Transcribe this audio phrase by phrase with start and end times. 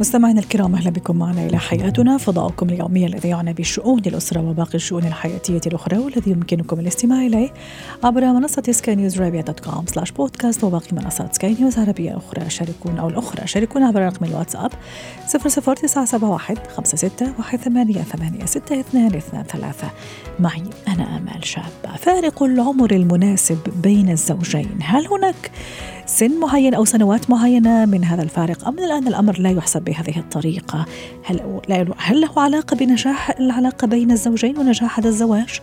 [0.00, 2.18] مستمعينا الكرام أهلا بكم معنا إلى حياتنا.
[2.18, 7.50] فضاؤكم اليومي الذي يعنى بشؤون الأسرة وباقي الشؤون الحياتية الأخرى والذي يمكنكم الاستماع إليه
[8.04, 12.50] عبر منصة سكاي نيوز dot com slash podcast وباقي منصات سكاي نيوز عربية أخرى.
[12.50, 14.72] شاركونا أو الأخرى شاركونا عبر رقم الواتساب
[15.28, 16.56] 00971
[18.44, 19.90] 56 ثلاثة.
[20.40, 25.50] معي أنا آمال شابه فارق العمر المناسب بين الزوجين هل هناك
[26.06, 30.86] سن معين أو سنوات معينة من هذا الفارق؟ أم الآن الأمر لا يحسب بهذه الطريقة.
[31.24, 35.60] هل, هل له علاقة بنجاح العلاقة بين الزوجين ونجاح هذا الزواج؟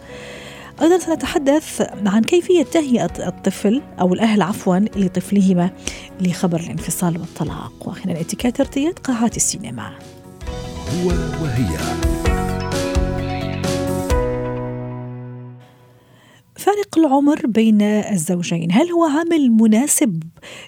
[0.81, 5.69] أيضا سنتحدث عن كيفية تهيئة الطفل أو الأهل عفوا لطفلهما
[6.21, 7.73] لخبر الانفصال والطلاق.
[7.81, 9.91] وأخيرا اتكات ارتياد قاعات السينما.
[10.89, 11.07] هو
[11.43, 12.32] وهي.
[16.55, 18.71] فارق العمر بين الزوجين.
[18.71, 20.23] هل هو عامل مناسب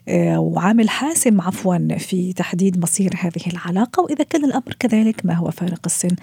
[0.08, 5.34] آه، أو عامل حاسم عفوا في تحديد مصير هذه العلاقة؟ وإذا كان الأمر كذلك ما
[5.34, 6.16] هو فارق السن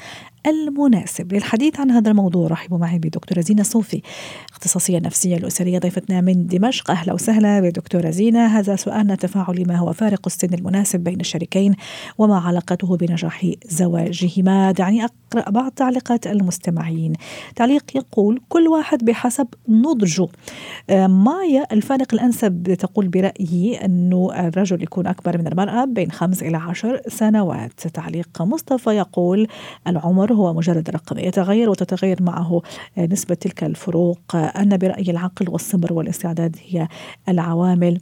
[0.47, 2.49] المناسب للحديث عن هذا الموضوع.
[2.49, 4.03] رحبوا معي بدكتورة زينة صوفي
[4.53, 6.91] اختصاصية نفسية الأسرية ضيفتنا من دمشق.
[6.91, 8.47] أهلا وسهلا بدكتورة زينة.
[8.47, 11.75] هذا سؤالنا تفاعلي ما هو فارق السن المناسب بين الشريكين
[12.19, 17.13] وما علاقته بنجاح زواجهما؟ دعني أقرأ بعض تعليقات المستمعين.
[17.57, 20.29] تعليق يقول كل واحد بحسب نضجه.
[20.91, 26.57] آه، مايا الفارق الأنسب تقول برأيي أنه الرجل يكون أكبر من المرأة بين خمس إلى
[26.57, 27.81] عشر سنوات.
[27.81, 29.47] تعليق مصطفى يقول
[29.87, 32.63] العمر هو مجرد رقم يتغير وتتغير معه
[32.99, 36.89] نسبة تلك الفروق أنا برأيي العقل والصبر والاستعداد هي
[37.29, 38.01] العوامل.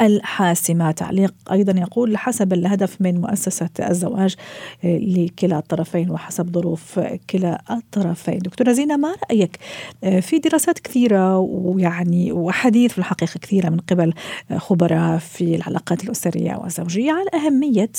[0.00, 0.90] الحاسمة.
[0.90, 4.34] تعليق أيضا يقول حسب الهدف من مؤسسة الزواج
[4.84, 8.38] آه، لكلا الطرفين وحسب ظروف كلا الطرفين.
[8.38, 9.58] دكتورة زينة ما رأيك؟
[10.04, 14.12] آه، في دراسات كثيرة ويعني وحديث في الحقيقة كثيرة من قبل
[14.56, 17.90] خبراء في العلاقات الأسرية والزوجية على أهمية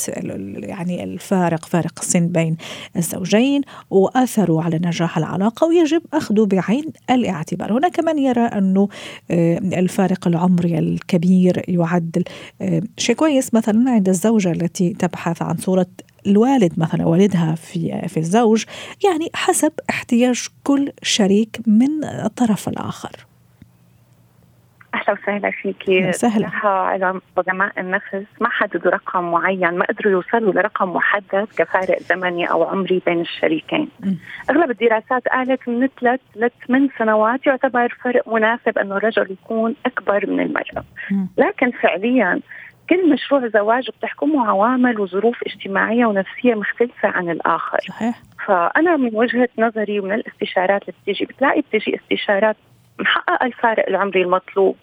[0.68, 2.58] يعني الفارق فارق السن بين
[2.96, 7.74] الزوجين وأثره على نجاح العلاقة ويجب أخذه بعين الاعتبار.
[7.74, 8.88] هناك من يرى أنه
[9.31, 12.24] آه، الفارق العمري الكبير يعد
[12.62, 13.54] آه، شيء كويس.
[13.54, 15.88] مثلا عند الزوجة التي تبحث عن صورة
[16.28, 18.64] الوالد مثلا والدها في في الزوج
[19.06, 23.28] يعني حسب احتياج كل شريك من الطرف الآخر.
[25.07, 30.94] أهلا وسهلا فيكي سهلا علم علماء النفس ما حددوا رقم معين ما قدروا يوصلوا لرقم
[30.94, 34.13] محدد كفارق زمني أو عمري بين الشريكين م.
[34.50, 40.40] أغلب الدراسات قالت من ثلاث لثمان سنوات يعتبر فرق مناسب إنه الرجل يكون أكبر من
[40.40, 41.25] المرأة م.
[41.38, 42.40] لكن فعليا
[42.90, 48.22] كل مشروع زواج بتحكمه عوامل وظروف اجتماعية ونفسية مختلفة عن الآخر صحيح.
[48.46, 52.56] فأنا من وجهة نظري ومن الإستشارات اللي بتيجي بتلاقي بتيجي استشارات
[53.00, 54.75] محققة الفارق العمري المطلوب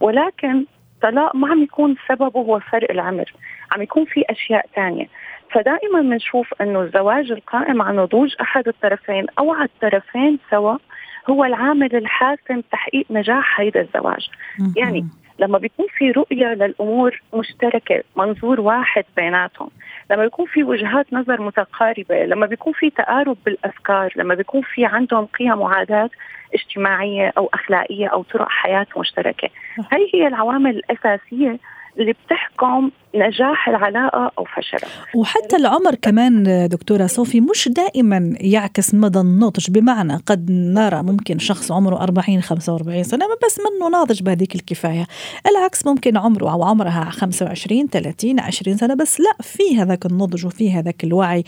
[0.00, 0.64] ولكن
[1.02, 3.32] طلاق ما عم يكون سببه هو فرق العمر.
[3.72, 5.06] عم يكون في أشياء ثانية
[5.52, 10.76] فدائما بنشوف إنه الزواج القائم على نضوج أحد الطرفين أو على الطرفين سوا
[11.30, 14.28] هو العامل الحاسم تحقيق نجاح هذا الزواج.
[14.76, 15.06] يعني
[15.38, 19.70] لما بيكون في رؤية للأمور مشتركة منظور واحد بيناتهم.
[20.10, 25.26] لما بيكون في وجهات نظر متقاربة لما بيكون في تقارب بالأفكار لما بيكون في عندهم
[25.26, 26.10] قيم وعادات
[26.54, 29.48] اجتماعية أو أخلاقية أو طرق حياة مشتركة.
[29.92, 31.58] هي هي العوامل الأساسية
[31.98, 39.20] اللي بتحكم نجاح العلاقة أو فشلها وحتى العمر كمان دكتورة صوفي مش دائما يعكس مدى
[39.20, 39.70] النضج.
[39.70, 45.06] بمعنى قد نرى ممكن شخص عمره 40 45 سنة بس منه ناضج بهذيك الكفاية.
[45.46, 50.72] العكس ممكن عمره أو عمرها 25 30 20 سنة بس لا في هذاك النضج وفي
[50.72, 51.44] هذاك الوعي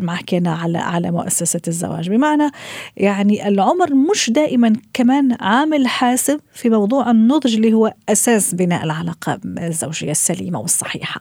[0.00, 2.10] ما حكينا على على مؤسسة الزواج.
[2.10, 2.50] بمعنى
[2.96, 9.40] يعني العمر مش دائما كمان عامل حاسب في موضوع النضج اللي هو أساس بناء العلاقة
[9.58, 10.77] الزوجية السليمة والصحيحة.
[10.82, 11.20] الصحيحة.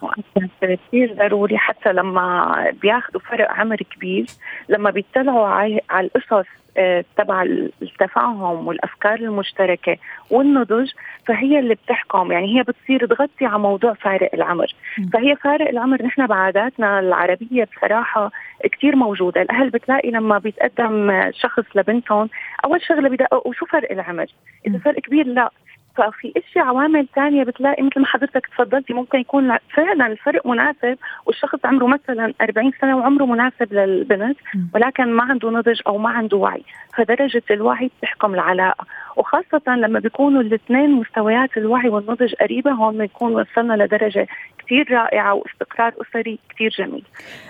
[0.62, 4.25] كثير ضروري حتى لما بياخذوا فرق عمر كبير
[4.69, 7.42] لما بيطلعوا على القصص آه، تبع
[7.81, 9.98] التفاهم والأفكار المشتركة
[10.30, 10.92] والنضج
[11.25, 12.31] فهي اللي بتحكم.
[12.31, 14.75] يعني هي بتصير تغطي على موضوع فارق العمر.
[15.13, 16.04] فهي فارق العمر.
[16.04, 18.31] نحن بعاداتنا العربية بصراحة
[18.71, 19.42] كثير موجودة.
[19.42, 22.30] الأهل بتلاقي لما بيتقدم شخص لبنتهم
[22.65, 24.25] أول شغلة بدققوا شو فرق العمر؟
[24.68, 25.51] إذا فرق كبير لا.
[25.98, 31.60] ففي اشياء عوامل ثانية بتلاقي مثل ما حضرتك تفضلتي ممكن يكون فعلا الفرق مناسب والشخص
[31.66, 34.38] عمره مثلا 40 سنة وعمره مناسب للبنت
[34.76, 36.64] ولكن ما عنده نضج أو ما عنده وعي.
[36.98, 38.86] فدرجة الوعي بتحكم العلاقة.
[39.16, 44.28] وخاصة لما بيكونوا الاثنين مستويات الوعي والنضج قريبة هون بنكون وصلنا لدرجة
[44.60, 47.04] كثير رائعة واستقرار أسري كثير جميل.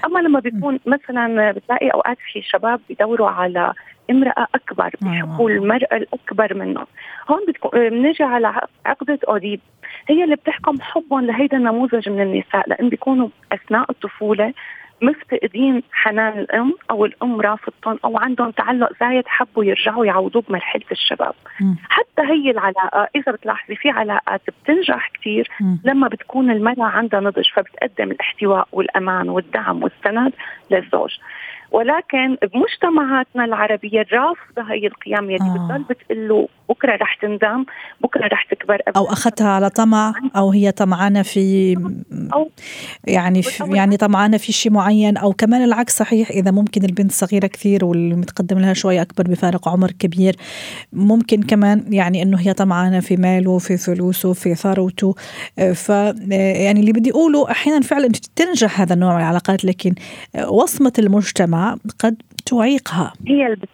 [0.06, 3.74] أما لما بيكون مثلا بتلاقي أوقات في شباب بيدوروا على
[4.12, 6.86] امرأة أكبر بيحبوا المرأة الأكبر منهم.
[7.30, 7.40] هون
[7.74, 9.60] بنجي على عقدة أوديب.
[10.10, 14.54] هي اللي بتحكم حبهم لهيدا النموذج من النساء لأن بيكونوا أثناء الطفولة
[15.02, 21.34] مفتقدين حنان الأم أو الأم رافضتهم أو عندهم تعلق زايد حبوا يرجعوا يعوضوه بمرحلة الشباب.
[21.62, 21.74] م.
[21.90, 25.48] حتى هي العلاقة إذا بتلاحظي في علاقات بتنجح كثير
[25.84, 30.34] لما بتكون المرأة عندها نضج فبتقدم الاحتواء والأمان والدعم والسند
[30.72, 31.18] للزوج.
[31.72, 35.54] ولكن بمجتمعاتنا العربية الرافضة هي القيم يلي آه.
[35.54, 37.66] بتضل بتقول له بكرة رح تندم
[38.02, 41.76] بكرة رح تكبر أو أخذتها على طمع أو هي طمعانة في
[42.34, 42.50] أو
[43.08, 47.48] يعني في يعني طمعانة في شيء معين أو كمان العكس صحيح إذا ممكن البنت صغيرة
[47.48, 50.36] كثير والمتقدم لها شوي أكبر بفارق عمر كبير
[50.94, 55.16] ممكن كمان يعني إنه هي طمعانة في ماله في فلوسه في ثروته.
[55.74, 55.90] ف
[56.30, 59.96] يعني اللي بدي أقوله أحيانا فعلا تنجح هذا النوع من العلاقات لكن
[60.48, 61.57] وصمة المجتمع
[62.00, 63.14] قد تعيقها.
[63.28, 63.68] هي اللي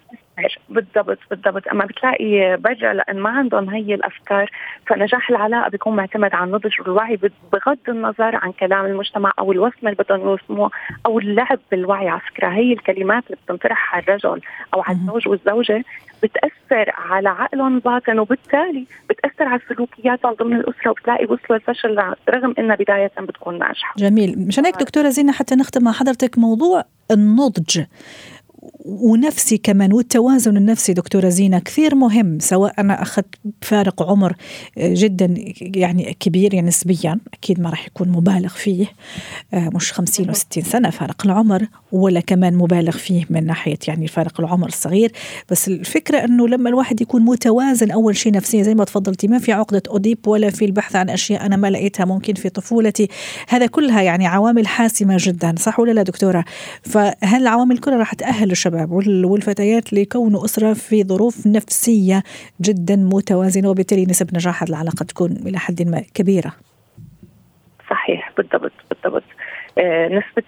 [0.70, 1.68] بالضبط بالضبط.
[1.68, 4.52] أما بتلاقي برا لأن ما عندهم هي الأفكار
[4.88, 7.20] فنجاح العلاقة بيكون معتمد على النضج والوعي
[7.54, 10.72] بغض النظر عن كلام المجتمع أو الوصمه اللي بدهم يوصموه
[11.06, 12.10] أو اللعب بالوعي.
[12.10, 14.42] على فكرة هي الكلمات اللي بتنطرح على الرجل
[14.74, 15.84] أو على الزوج والزوجة
[16.24, 22.76] بتأثر على عقلهم الباطن وبالتالي بتأثر على سلوكياتهم ضمن الأسرة وبتلاقي وصلوا الفشل رغم إنها
[22.76, 23.94] بداية بتكون ناجحة.
[23.98, 27.84] جميل، مشان هيك دكتورة زينة حتى نختم مع حضرتك موضوع النضج.
[28.86, 34.36] ونفسي كمان والتوازن النفسي دكتورة زينة كثير مهم سواء أنا أخذت فارق عمر
[34.78, 38.86] جدا يعني كبير يعني نسبيا أكيد ما راح يكون مبالغ فيه
[39.54, 44.40] آه، مش 50 و60 سنة فارق العمر ولا كمان مبالغ فيه من ناحية يعني فارق
[44.40, 45.12] العمر الصغير.
[45.50, 49.52] بس الفكرة أنه لما الواحد يكون متوازن أول شيء نفسيا زي ما تفضلتي ما في
[49.52, 53.08] عقدة أوديب ولا في البحث عن أشياء أنا ما لقيتها ممكن في طفولتي.
[53.50, 56.46] هذا كلها يعني عوامل حاسمة جدا صح ولا لا دكتورة؟
[56.82, 58.73] فهل العوامل كلها راح تأهل الشباب
[59.26, 62.24] والفتيات لكون أسرة في ظروف نفسية
[62.62, 66.54] جدا متوازنة وبالتالي نسب نجاح العلاقة تكون إلى حد ما كبيرة.
[67.90, 69.24] صحيح بالضبط بالضبط.
[69.78, 70.44] آه، نسبة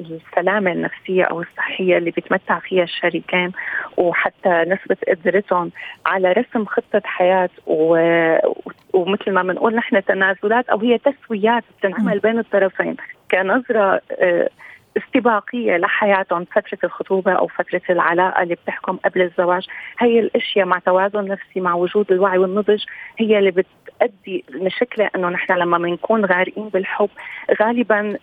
[0.00, 3.52] السلامة النفسية أو الصحية اللي بيتمتع فيها الشريكين
[3.96, 5.70] وحتى نسبة قدرتهم
[6.06, 7.96] على رسم خطة حياة و...
[8.92, 12.96] ومثل ما بنقول نحن تنازلات أو هي تسويات بتنعمل بين الطرفين.
[13.30, 14.48] كنظرة آه،
[14.96, 19.66] استباقية لحياتهم فترة الخطوبة أو فترة العلاقة اللي بتحكم قبل الزواج
[19.98, 22.84] هي الأشياء مع توازن نفسي مع وجود الوعي والنضج
[23.18, 27.08] هي اللي بتؤدي المشكلة إنه نحن لما بنكون غارقين بالحب
[27.60, 28.18] غالبا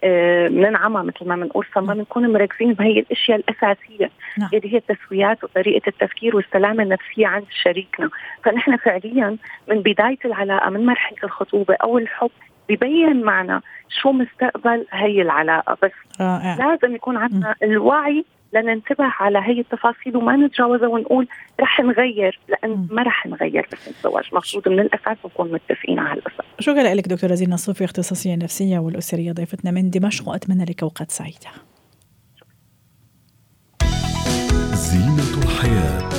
[0.48, 4.50] بننعمى آه، مثل ما بنقول فما بنكون مركزين بهي الأشياء الأساسية نعم.
[4.54, 8.10] اللي هي التسويات وطريقة التفكير والسلامة النفسية عند شريكنا
[8.44, 9.38] فنحن فعليا
[9.68, 12.32] من بداية العلاقة من مرحلة الخطوبة أو الحب
[12.76, 13.62] ببين معنا
[14.02, 15.78] شو مستقبل هي العلاقة.
[15.84, 15.92] بس
[16.22, 16.56] رائع.
[16.56, 21.28] لازم يكون عندنا الوعي لننتبه على هي التفاصيل وما نتجاوزها ونقول
[21.60, 26.46] رح نغير لأن ما رح نغير بس الزواج مفروض من الأساس نكون متفقين على الأساس.
[26.60, 31.52] شكرا لك دكتورة زينة الصوفي اختصاصية النفسيه والأسرية ضيفتنا من دمشق؟ واتمنى لك أوقات سعيدة.
[34.74, 36.11] زينة الحياة.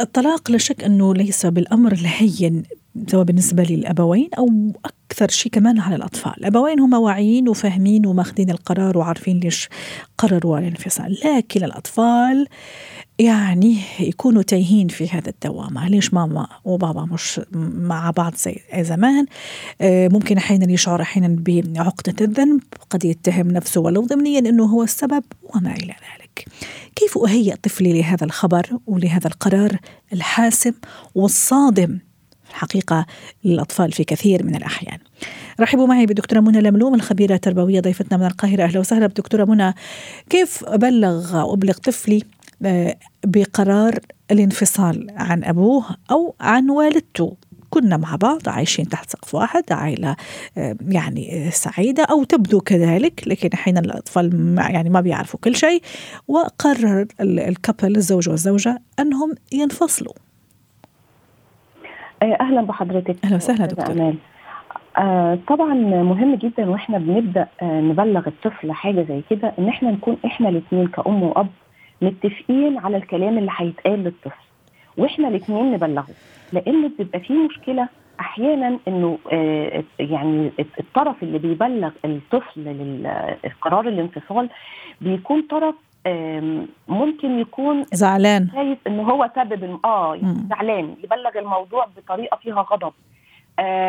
[0.00, 2.62] الطلاق لا شك أنه ليس بالأمر الهين
[3.10, 4.48] سواء بالنسبة للأبوين أو
[4.84, 9.68] أكثر شيء كمان على الأطفال، الأبوين هم واعيين وفاهمين وماخذين القرار وعارفين ليش
[10.18, 12.46] قرروا الانفصال، لكن الأطفال
[13.18, 17.40] يعني يكونوا تايهين في هذا الدوامة ليش ماما وبابا مش
[17.74, 19.26] مع بعض زي زمان؟
[19.80, 22.60] آه، ممكن أحيانا يشعر أحيانا بعقدة الذنب.
[22.90, 25.24] قد يتهم نفسه ولو ضمنيا أنه هو السبب
[25.54, 26.25] وما إلى ذلك.
[26.96, 29.78] كيف أهيئ طفلي لهذا الخبر ولهذا القرار
[30.12, 30.72] الحاسم
[31.14, 31.98] والصادم؟
[32.50, 33.06] الحقيقة
[33.44, 34.98] للأطفال في كثير من الأحيان.
[35.60, 38.64] رحبوا معي بدكتورة منى لملوم الخبيرة التربوية ضيفتنا من القاهرة.
[38.64, 39.74] أهلا وسهلا بدكتورة منى.
[40.30, 42.22] كيف أبلغ وأبلغ طفلي
[42.64, 43.98] آه، بقرار
[44.30, 47.36] الانفصال عن أبوه أو عن والدته؟
[47.80, 50.16] كنا مع بعض عايشين تحت سقف واحد عائلة
[50.58, 55.82] آه، يعني سعيدة أو تبدو كذلك لكن أحيانا الأطفال ما يعني ما بيعرفوا كل شيء
[56.28, 60.12] وقرر الكابل الزوج والزوجة أنهم ينفصلوا.
[62.22, 63.16] آه، أهلا بحضرتك.
[63.24, 64.14] أهلا وسهلا دكتور.
[64.98, 70.16] آه طبعا مهم جدا وإحنا بنبدأ آه نبلغ الطفل حاجة زي كده إن إحنا نكون
[70.26, 71.48] إحنا الاثنين كأم وأب
[72.02, 74.45] متفقين على الكلام اللي هيتقال للطفل.
[74.98, 76.06] وإحنا الاثنين نبلغه.
[76.52, 77.88] لأن بتبقى في مشكلة
[78.20, 84.48] أحيانا إنه آه يعني الطرف اللي بيبلغ الطفل للقرار الانفصال
[85.00, 85.74] بيكون طرف
[86.88, 88.48] ممكن يكون زعلان.
[88.54, 90.18] شايف إن هو سبب آه
[90.50, 92.92] زعلان يبلغ الموضوع بطريقة فيها غضب.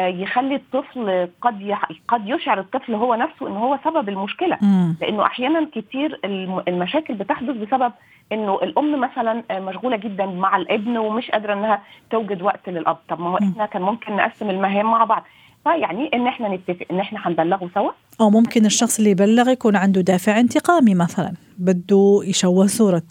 [0.07, 1.75] يخلي الطفل قد
[2.07, 4.57] قد يشعر الطفل هو نفسه إن هو سبب المشكلة.
[5.01, 6.19] لأنه أحيانا كتير
[6.67, 7.91] المشاكل بتحدث بسبب
[8.31, 11.81] إنه الأم مثلا مشغولة جدا مع الابن ومش قادرة إنها
[12.11, 12.97] توجد وقت للأب.
[13.09, 15.23] طب ما هو إحنا كان ممكن نقسم المهام مع بعض.
[15.63, 17.91] فيعني إن إحنا نتفق إن إحنا هنبلغه سوا.
[18.21, 21.33] أو ممكن الشخص اللي يبلغ يكون عنده دافع انتقامي مثلا.
[21.57, 23.03] بده يشوه صورة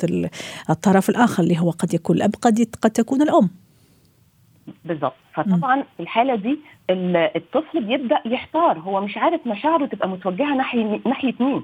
[0.71, 3.51] الطرف الآخر اللي هو قد يكون الأب قد قد تكون الأم.
[4.85, 5.15] بالظبط.
[5.35, 6.59] فطبعا في الحالة دي
[6.91, 8.79] الطفل بيبدأ يحتار.
[8.79, 11.63] هو مش عارف مشاعره تبقى متوجهة ناحية ناحية مين.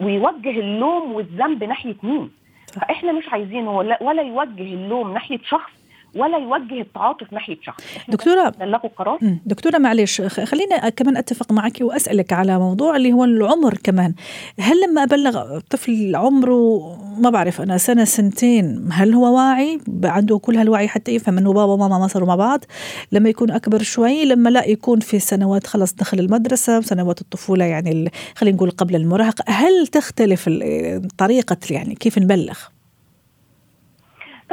[0.00, 2.30] ويوجه اللوم والذنب ناحية مين.
[2.74, 5.70] فإحنا مش عايزينه ولا, ولا يوجه اللوم ناحية شخص
[6.16, 7.84] ولا يوجه التعاطف ناحية شخص.
[8.08, 9.18] دكتوره بلغوا قرار.
[9.46, 14.14] دكتورة معلش خلينا كمان أتفق معك وأسألك على موضوع اللي هو العمر كمان.
[14.60, 20.56] هل لما أبلغ طفل عمره ما بعرف أنا سنة سنتين هل هو واعي؟ عنده كل
[20.56, 22.64] هالوعي حتى يفهم إنه بابا وماما ما صاروا مع بعض.
[23.12, 28.10] لما يكون أكبر شوي لما لا يكون في سنوات خلص دخل المدرسة سنوات الطفولة يعني
[28.34, 29.44] خلينا نقول قبل المراهقة.
[29.46, 30.50] هل تختلف
[31.18, 32.58] طريقة يعني كيف نبلغ؟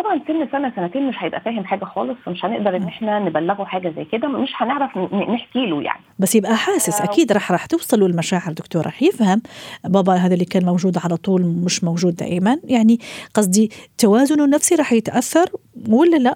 [0.01, 3.93] طبعا سن سنة سنتين مش هيبقى فاهم حاجة خالص فمش هنقدر إن إحنا نبلغه حاجة
[3.96, 6.01] زي كده مش هنعرف نحكي له يعني.
[6.20, 9.41] بس يبقى حاسس أكيد راح راح توصلوا المشاعر دكتور راح يفهم
[9.84, 12.58] بابا هذا اللي كان موجود على طول مش موجود دائما.
[12.63, 12.98] يعني
[13.34, 15.46] قصدي توازنه النفسي راح يتأثر
[15.89, 16.36] ولا لا؟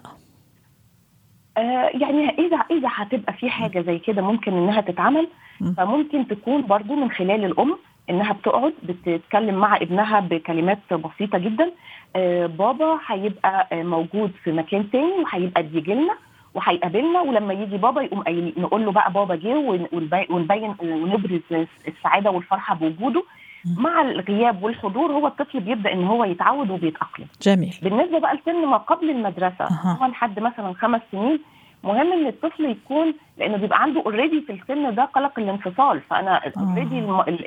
[1.56, 5.28] آه يعني إذا إذا هتبقى في حاجة زي كده ممكن إنها تتعمل
[5.76, 7.76] فممكن تكون برضو من خلال الأم
[8.10, 11.70] إنها بتقعد بتتكلم مع ابنها بكلمات بسيطة جدا.
[12.16, 16.14] آه بابا هيبقى موجود في مكان تاني وهيبقى بيجي لنا
[16.54, 19.56] وهيقابلنا ولما يجي بابا يقوم قايل نقول له بقى بابا جه
[20.30, 21.40] ونبين ونبرز
[21.88, 23.22] السعادة والفرحة بوجوده
[23.78, 25.12] مع الغياب والحضور.
[25.12, 27.26] هو الطفل بيبدأ إن هو يتعود وبيتأقلم.
[27.42, 27.74] جميل.
[27.82, 29.98] بالنسبة بقى لسن ما قبل المدرسة أه.
[30.02, 31.38] هو لحد مثلا خمس سنين
[31.84, 36.00] مهم إن الطفل يكون لأنه بيبقى عنده already في السن ده قلق الانفصال.
[36.10, 36.98] فأنا already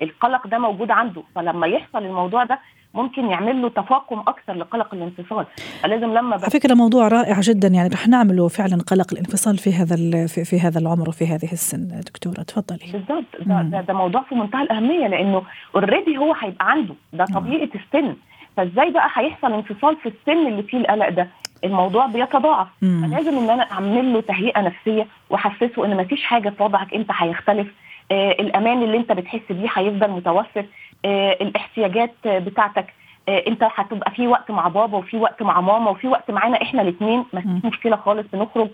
[0.04, 1.24] القلق ده موجود عنده.
[1.36, 2.60] فلما يحصل الموضوع ده
[2.94, 5.46] ممكن يعمل له تفاقم أكثر لقلق الانفصال.
[5.84, 7.68] فلازم لما على فكرة موضوع رائع جدا.
[7.68, 9.96] يعني رح نعمله فعلا قلق الانفصال في هذا
[10.28, 11.88] في, في هذا العمر وفي هذه السن.
[12.08, 12.92] دكتورة تفضلي.
[12.94, 13.26] بالضبط.
[13.40, 15.42] ده, ده, ده موضوع في منتهى الأهمية لأنه
[15.76, 16.94] already هو هيبقى عنده.
[17.14, 18.16] ده طبيعة السن.
[18.58, 21.28] فإزاي بقى هيحصل انفصال في السن اللي فيه القلق ده؟
[21.64, 22.68] الموضوع بيتضاعف.
[22.82, 27.68] فلازم إن أنا أعمل له تهيئة نفسية وأحسسه إن مفيش حاجة في وضعك أنت هيختلف.
[28.12, 30.66] آه الأمان اللي أنت بتحس بيه هيفضل متوفر.
[31.06, 32.94] آه الاحتياجات بتاعتك.
[33.30, 36.82] آه أنت هتبقى في وقت مع بابا وفي وقت مع ماما وفي وقت معانا إحنا
[36.82, 38.68] الاثنين مفيش مشكلة خالص بنخرج.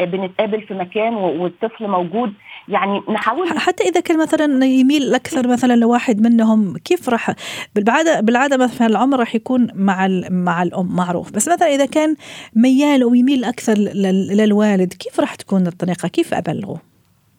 [0.00, 2.32] بنتقابل في مكان والطفل موجود.
[2.68, 7.30] يعني نحاول حتى إذا كان مثلا يميل أكثر مثلا لواحد منهم كيف راح؟
[7.74, 11.32] بالعاده بالعادة مثلا العمر راح يكون مع مع الأم معروف.
[11.32, 12.16] بس مثلا إذا كان
[12.56, 13.74] ميال ويميل أكثر
[14.34, 16.80] للوالد كيف راح تكون الطريقة؟ كيف أبلغه؟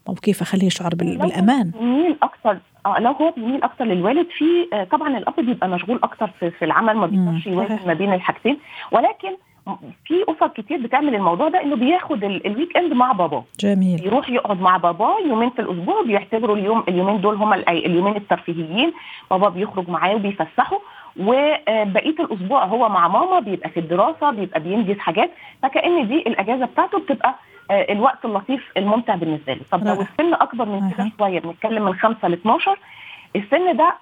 [0.09, 4.83] أو كيف أخليه يشعر بالأمان؟ يميل أكثر آه لو هو بيميل أكثر للوالد في آه
[4.83, 8.57] طبعا الأب بيبقى مشغول أكثر في, في العمل ما بيقدرش يوازن ما بين الحاجتين.
[8.91, 9.37] ولكن
[10.05, 14.05] في اسر كتير بتعمل الموضوع ده إنه بياخد ال weekend مع باباه جميل.
[14.05, 18.93] يروح يقعد مع باباه يومين في الأسبوع بيعتبروا اليوم اليومين دول هم اليومين الترفيهيين.
[19.31, 20.79] بابا بيخرج معاه وبيفسحه
[21.19, 25.31] وبقية الأسبوع هو مع ماما بيبقى في الدراسة بيبقى بينجز حاجات.
[25.63, 27.35] فكأن دي الأجازة بتاعته بتبقى
[27.71, 32.27] الوقت اللطيف الممتع بالنسبة له طب لو السن أكبر من كده شوية بنتكلم من 5
[32.27, 32.79] ل 12
[33.35, 33.93] السن ده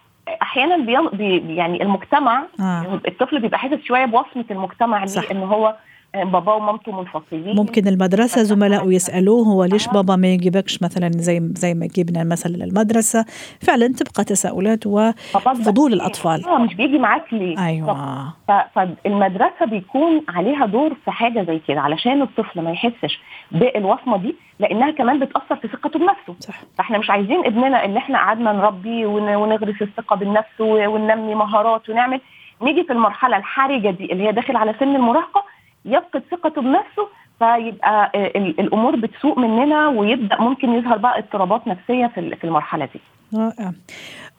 [0.42, 0.78] أحيانا
[1.14, 3.00] بي يعني المجتمع آه.
[3.08, 5.76] الطفل بيبقى حاسس شوية بوصمة المجتمع ليه إن هو
[6.15, 7.56] باباه ومامته منفصلين.
[7.56, 12.51] ممكن المدرسة زملائه يسألوه هو ليش بابا ما يجيبكش مثلا زي زي ما يجيبنا مثلا
[12.51, 13.25] للمدرسة؟
[13.62, 16.46] فعلا تبقى تساؤلات وفضول الأطفال.
[16.46, 18.34] آه مش بيجي معاك ليه أيوة.
[18.75, 23.20] فالمدرسة بيكون عليها دور في حاجة زي كده علشان الطفل ما يحسش
[23.51, 26.36] بالوصمة دي لأنها كمان بتأثر في ثقته بنفسه.
[26.39, 26.62] صح.
[26.77, 32.22] فإحنا مش عايزين ابننا اللي إحنا قعدنا نربيه ونغرس الثقة بالنفس وننمي مهارات ونعمل.
[32.62, 35.44] نيجي في المرحلة الحرجة دي اللي هي داخل على سن المراهقة
[35.86, 37.08] يفقد ثقته بنفسه
[37.40, 38.12] فيبقى
[38.60, 43.00] الأمور بتسوء مننا ويبدأ ممكن يظهر بقى اضطرابات نفسية في المرحلة دي.
[43.38, 43.72] رائع.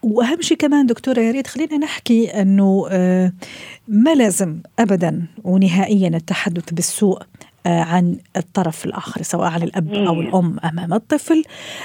[0.03, 2.85] وأهم شيء كمان دكتورة يا ريت خلينا نحكي إنه
[3.87, 7.19] ما لازم ابدا ونهائيا التحدث بالسوء
[7.65, 11.43] عن الطرف الآخر سواء عن الأب أو الأم أمام الطفل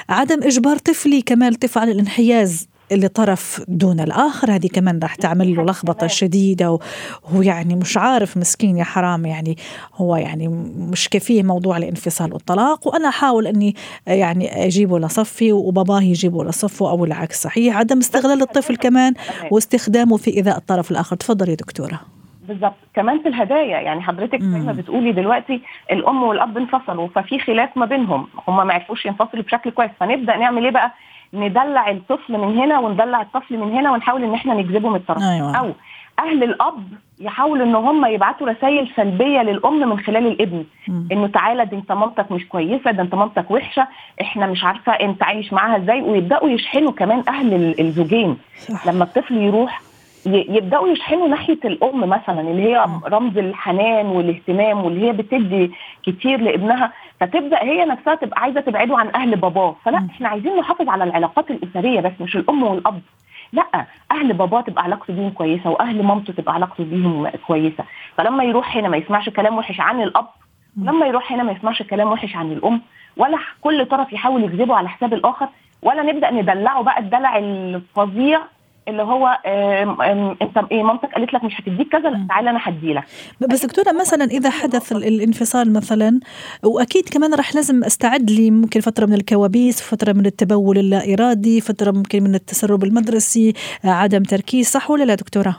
[0.09, 4.51] عدم إجبار طفلي كمال طفل على الانحياز لطرف دون الآخر.
[4.51, 9.57] هذه كمان راح تعمل له لخبطة شديدة وهو يعني مش عارف مسكين يا حرام يعني
[9.95, 10.49] هو يعني
[10.93, 12.87] مش كفيه موضوع الانفصال والطلاق.
[12.87, 13.75] وأنا أحاول أني
[14.07, 17.77] يعني أجيبه لصفي وباباه يجيبه لصفه أو العكس صحيح.
[17.77, 19.15] عدم استغلال الطفل كمان
[19.51, 21.17] واستخدامه في إيذاء الطرف الآخر.
[21.17, 22.01] تفضلي دكتورة.
[22.49, 25.61] بالظبط كمان في الهدايا يعني حضرتك زي ما بتقولي دلوقتي
[25.93, 28.27] الأم والأب انفصلوا ففي خلاف ما بينهم.
[28.49, 29.91] هم ما عرفوش ينفصلوا بشكل كويس.
[30.01, 30.93] فنبدأ نعمل إيه بقى؟
[31.35, 35.57] ندلع الطفل من هنا وندلع الطفل من هنا ونحاول إن إحنا نجذبه من الطرف أيوة.
[35.59, 35.73] أو
[36.19, 36.85] أهل الأب
[37.21, 41.09] يحاولوا إن هم يبعتوا رسائل سلبية للأم من خلال الابن مم.
[41.13, 43.89] إنه تعالى دي أنت مامتك مش كويسة ده أنت مامتك وحشة
[44.21, 48.87] إحنا مش عارفة أنت عايش معاها إزاي ويبدأوا يشحنوا كمان أهل الزوجين صح.
[48.87, 49.81] لما الطفل يروح
[50.27, 55.71] يبدأوا يشحنوا ناحية الأم مثلا اللي هي رمز الحنان والاهتمام واللي هي بتدي
[56.07, 59.77] كتير لابنها فتبدأ هي نفسها تبقى عايزة تبعده عن أهل باباه.
[59.85, 63.01] فلا إحنا عايزين نحافظ على العلاقات الاسريه بس مش الأم والأب.
[63.53, 67.85] لا أهل باباه تبقى علاقته بيهم كويسة وأهل مامته تبقى علاقته بيهم كويسة.
[68.17, 70.27] فلما يروح هنا ما يسمعش كلام وحش عن الأب
[70.83, 72.81] ولما يروح هنا ما يسمعش كلام وحش عن الأم
[73.17, 75.49] ولا كل طرف يحاول يجذبه على حساب الآخر
[75.83, 78.41] ولا نبدأ ندلعه بقى الدلع الفظيع
[78.89, 79.39] اللي هو
[80.43, 83.05] انت إيه مامتك قالت لك مش هتديك كذا لا تعالى أنا هدي لك.
[83.41, 86.21] بس دكتورة مثلا إذا حدث الانفصال مثلا
[86.65, 91.61] وأكيد كمان راح لازم أستعد لي ممكن فترة من الكوابيس فترة من التبول اللا ارادي
[91.61, 93.53] فترة ممكن من التسرب المدرسي
[93.85, 95.57] عدم تركيز صح ولا لا دكتورة؟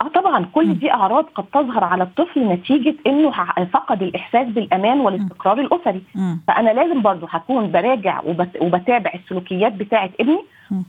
[0.00, 3.32] آه طبعا كل دي أعراض قد تظهر على الطفل نتيجة إنه
[3.72, 6.02] فقد الإحساس بالأمان والاستقرار الأسري.
[6.48, 8.20] فأنا لازم برضه هكون براجع
[8.60, 10.40] وبتابع السلوكيات بتاعه ابني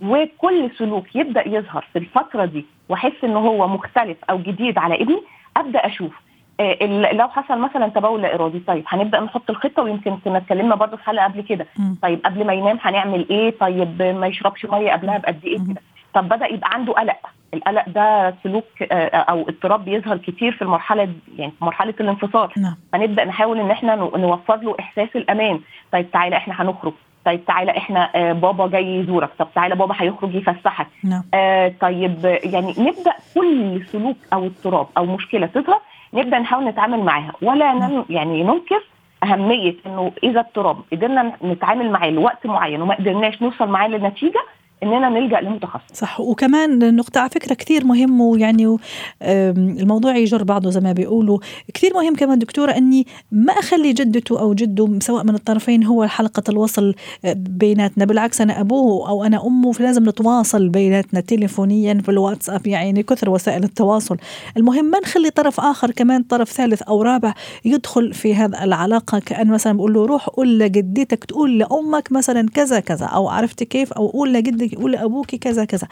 [0.02, 5.22] وكل سلوك يبدأ يظهر في الفترة دي وأحس إن هو مختلف أو جديد على ابني
[5.58, 6.12] أبدأ أشوف.
[6.60, 10.98] آه، لو حصل مثلا تبول لا إرادي طيب هنبدأ نحط الخطة ويمكن كنا اتكلمنا برضه
[10.98, 11.66] في حلقة قبل كده.
[12.02, 15.82] طيب قبل ما ينام هنعمل إيه؟ طيب ما يشربش مية قبلها بقد إيه كده؟
[16.14, 17.18] طب بدأ يبقى عنده قلق.
[17.54, 22.50] القلق ده سلوك آه، أو اضطراب بيظهر كتير في المرحلة يعني في مرحلة الانفصال.
[22.58, 22.76] نعم.
[22.94, 25.60] فنبدأ نحاول إن إحنا نوفر له إحساس الأمان.
[25.92, 26.94] طيب تعالى إحنا هنخرج.
[27.26, 31.24] طيب تعالى إحنا آه بابا جاي يزورك طب تعالى بابا هيخرج يفسحك نعم.
[31.34, 35.82] آه طيب يعني نبدأ كل سلوك أو اضطراب أو مشكلة تظهر
[36.14, 38.06] نبدأ نحاول نتعامل معاها ولا نعم.
[38.10, 38.84] يعني ننكر
[39.24, 44.42] أهمية إنه إذا اضطراب قدرنا نتعامل معاه لوقت معين وما قدرناش نوصل معاه لنتيجه
[44.84, 45.94] إننا نلجأ لمتخصص.
[45.94, 46.20] صح.
[46.20, 48.78] وكمان نقطة على فكرة كثير مهم ويعني
[49.22, 51.40] الموضوع يجر بعضه زي ما بيقولوا.
[51.74, 56.44] كثير مهم كمان دكتورة إني ما أخلي جدته أو جده سواء من الطرفين هو حلقة
[56.50, 58.06] الوصل آه، بيناتنا.
[58.06, 63.64] بالعكس أنا أبوه أو أنا أمه فلازم نتواصل بيناتنا تليفونيا في الواتساب يعني كثر وسائل
[63.64, 64.18] التواصل.
[64.58, 67.34] المهم ما نخلي طرف آخر كمان طرف ثالث أو رابع
[67.66, 69.20] يدخل في هذا العلاقة.
[69.20, 73.94] كأن مثلا بقول له روح قول لجدتك تقول لأمك مثلا كذا كذا أو عرفتي كيف؟
[73.94, 75.88] أو قول لجدك يقول لابوك كذا كذا.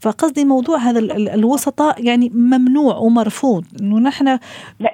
[0.00, 0.98] فقصدي موضوع هذا
[1.34, 4.38] الوسطاء يعني ممنوع ومرفوض إنه نحن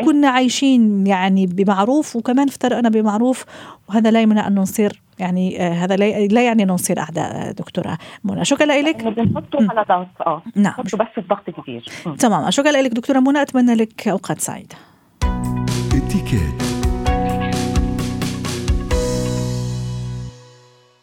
[0.04, 3.44] كنا عايشين يعني بمعروف وكمان افترقنا بمعروف
[3.88, 8.44] وهذا لا يمنع انه نصير يعني آه هذا لا يعني انه نصير أعداء دكتورة منى.
[8.44, 10.42] شكرا لك بنحطه على ضغط آه.
[10.56, 10.74] نعم.
[10.82, 11.88] بس الضغط كبير.
[12.18, 12.50] تمام.
[12.50, 13.42] شكرا لك دكتورة منى.
[13.42, 14.76] أتمنى لك أوقات سعيدة.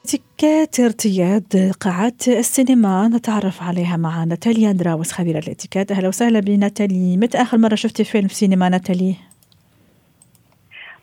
[0.07, 3.07] اتيكيت ارتياد قاعات السينما.
[3.07, 5.91] نتعرف عليها مع ناتاليا دراوس خبيرة الاتيكيت.
[5.91, 7.17] أهلا وسهلا بناتالي.
[7.17, 9.15] متى آخر مرة شفتي فيلم في سينما ناتالي؟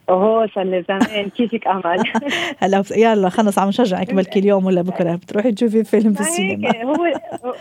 [0.08, 1.30] اوه صار لي زمان.
[1.30, 2.02] كيفك امل
[2.62, 7.12] هلا يلا خلص عم نشجعك بلكي اليوم ولا بكرة؟ بتروحي تشوفي فيلم في السينما؟ هو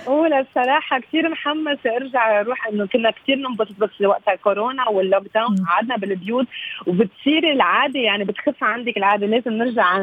[0.07, 5.55] هو للصراحة كثير محمسه أرجع أروح إنه كنا كثير ننبسط بس وقتها كورونا وال lockdown
[5.69, 6.47] قعدنا بالبيوت
[6.87, 9.27] وبتصير العادة يعني بتخف عندك العادة.
[9.27, 9.97] لازم نرجع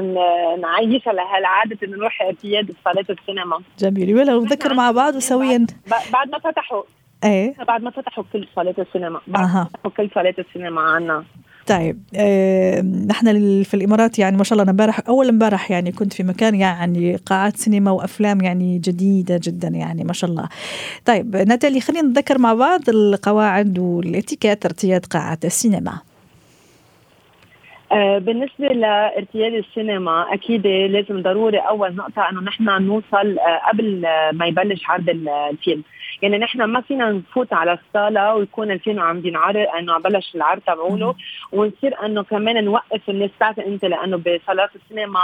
[0.61, 3.61] نعيشها لهالعاده إنه نروح ارتياد صالات السينما.
[3.79, 4.15] جميل.
[4.15, 5.67] ولا نذكر مع بعض وسويا.
[6.13, 6.83] بعد ما فتحوا.
[7.25, 9.21] إيه؟ بعد ما فتحوا كل صالات السينما.
[9.27, 11.25] بعد ما فتحوا كل صالات السينما عنا.
[11.71, 13.27] طيب آه نحن
[13.63, 17.17] في الإمارات يعني ما شاء الله أنا امبارح أول امبارح يعني كنت في مكان يعني
[17.17, 20.49] قاعات سينما وأفلام يعني جديدة جدا يعني ما شاء الله.
[21.05, 25.99] طيب ناتالي خلينا نتذكر مع بعض القواعد والإتيكيت ارتياد قاعات السينما.
[27.93, 34.03] آه بالنسبة لارتياد السينما أكيد لازم ضروري أول نقطة أنه نحن نوصل آه قبل
[34.33, 35.83] ما يبلش عرض الفيلم
[36.23, 41.15] يعني نحن ما فينا نفوت على الصالة ويكون الفيلم عم بينعرض إنه بلش العرض تبعوله
[41.53, 45.21] ونصير إنه كمان نوقف الناس بتعرفي انت لأنه بصالات السينما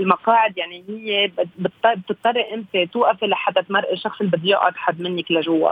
[0.00, 5.70] المقاعد يعني هي بتضطر انت توقفي لحتى تمرقي الشخص اللي بده يقعد حد منك لجوا.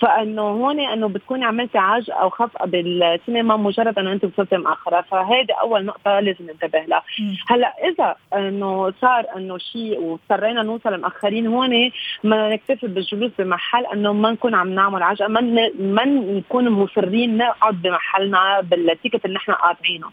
[0.00, 5.00] فإنه هون إنه بتكوني عملتي عجقه أو خفقة بالسينما مجرد إنه انت وصلتي مأخرة.
[5.00, 7.02] فهذه أول نقطة لازم ننتبه لها.
[7.48, 11.90] هلأ إذا إنه صار إنه شيء واضطرينا نوصل مأخرين هون
[12.24, 17.82] ما نكتفي بالجلوس بمحل إنه ما نكون عم نعمل عجقة ما ما نكون مصرين نقعد
[17.82, 20.06] بمحلنا بالتيكت اللي نحن قاطعينه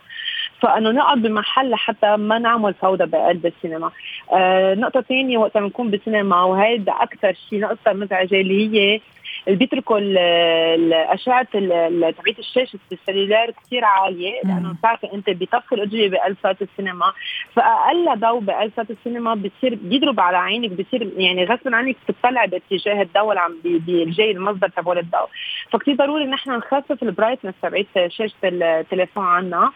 [0.62, 3.92] فإنه نقعد بمحل لحتى ما نعمل فوضى بقلب السينما.
[4.34, 9.02] آه نقطة ثانية وقت نكون بالسينما وهيدا أكثر شيء نقطة مزعجة اللي هي اللي
[9.48, 17.14] بيتركوا الأشعة تبعيت الشاشه السلولار كثير عالية لأنه بتعرفي أنت بيطفوا الاضويه بقلب صاله السينما.
[17.54, 23.02] فأقل ضوء بقلب صاله السينما بصير بيضرب على عينك بصير يعني غصبا عنك تطلعي باتجاه
[23.02, 23.58] الضوء اللي عم
[23.88, 25.30] جاي المصدر تبع الضوء.
[25.72, 29.72] فكثير ضروري نحن نخفف البرايتنس تبعت شاشه التليفون عنا.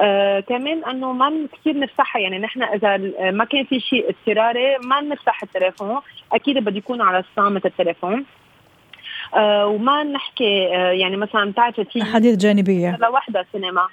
[0.00, 2.96] آه كمان إنه ما كثير نفتحها يعني نحن إذا
[3.30, 6.00] ما كان في شيء اضطراري ما نفتح التليفون.
[6.32, 8.24] أكيد بده يكون على الصامت التليفون.
[9.66, 12.96] وما نحكي آه يعني مثلا بتعرفي في؟ حديث جانبية.
[13.00, 13.88] لوحدها سينما.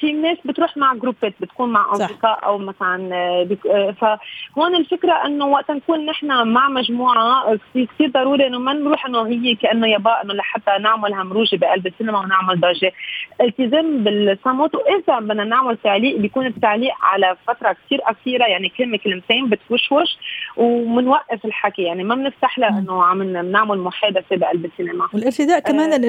[0.00, 5.46] في ناس بتروح مع جروبات بتكون مع أصدقاء أو مثلا آه، آه، فهون الفكرة إنه
[5.46, 10.34] وقت نكون نحن مع مجموعة كثير ضروري إنه ما نروح إنه هي كأنه يابا إنه
[10.34, 12.92] لحتى نعمل همروجة بقلب السينما ونعمل ضجة.
[13.40, 19.48] التزام بالصمت وإذا بدنا نعمل تعليق بيكون التعليق على فترة كثير قصيره يعني كلمة كلمتين
[19.48, 20.18] بتوشوش
[20.56, 25.08] وبنوقف الحكي يعني ما بنفتح لها إنه عم نعمل محادثة بقلب السينما.
[25.14, 26.00] والارتداء كمان آه.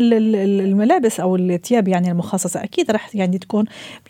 [0.64, 3.66] الملابس أو الثياب يعني المخصصة أكيد رح يعني تكون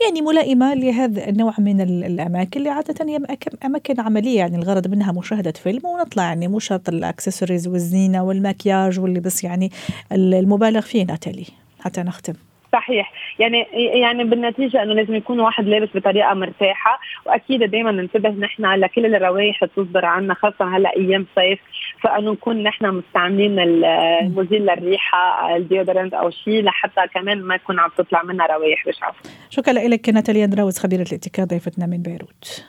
[0.05, 3.19] يعني ملائمة لهذا النوع من الأماكن اللي عادة هي
[3.65, 9.19] أماكن عملية يعني الغرض منها مشاهدة فيلم ونطلع يعني مو شرط الأكسسوارز والزينة والمكياج واللي
[9.19, 9.71] بس يعني
[10.11, 11.45] المبالغ فيه ناتالي.
[11.79, 12.33] حتى نختم.
[12.75, 13.11] صحيح.
[13.39, 13.67] يعني
[14.01, 19.63] يعني بالنتيجة إنه لازم يكون واحد لابس بطريقة مرتاحة وأكيد دائما ننتبه نحن لكل الروائح
[19.63, 21.59] اللي تصدر عنا خاصة هلأ أيام صيف.
[22.01, 27.89] فإنه نكون نحن مستعملين المزيل للريحة ال deodorant أو شيء لحتى كمان ما يكون عم
[27.97, 29.13] تطلع منها روائح بشعه
[29.49, 32.65] شكرا لك ناتاليا دراوز خبيرة الاتيكيت ضيفتنا من بيروت.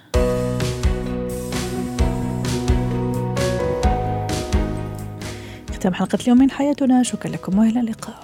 [5.74, 7.02] ختام حلقة اليوم من حياتنا.
[7.02, 8.20] شكرا لكم وإلى اللقاء.